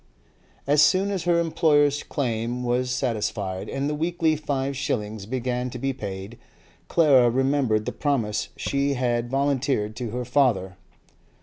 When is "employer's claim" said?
1.39-2.63